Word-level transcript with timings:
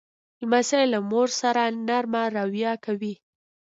لمسی 0.41 0.83
له 0.93 0.99
مور 1.11 1.29
سره 1.41 1.63
نرمه 1.87 2.23
رویه 2.37 2.73
کوي. 2.85 3.13